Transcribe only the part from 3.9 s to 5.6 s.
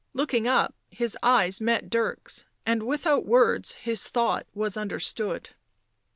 thought was understood.